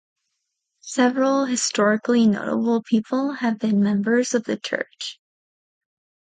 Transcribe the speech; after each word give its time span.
Several 0.79 1.45
historically 1.45 2.25
notable 2.25 2.81
people 2.81 3.33
have 3.33 3.59
been 3.59 3.83
members 3.83 4.33
of 4.33 4.43
the 4.45 4.57
church. 4.57 5.19